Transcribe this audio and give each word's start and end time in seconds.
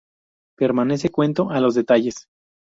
Permanece 0.57 1.11
cuento 1.11 1.51
a 1.51 1.59
los 1.59 1.75
detalles. 1.75 2.25